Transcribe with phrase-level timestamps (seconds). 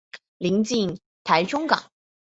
[0.39, 1.91] 临近台中港。